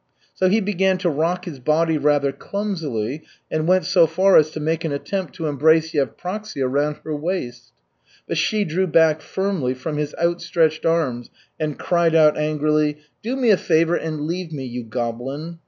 [0.33, 4.59] So he began to rock his body rather clumsily and went so far as to
[4.59, 7.71] make an attempt to embrace Yevpraksia round her waist.
[8.27, 11.29] But she drew back firmly from his outstretched arms
[11.59, 15.59] and cried out angrily: "Do me a favor and leave me, you goblin!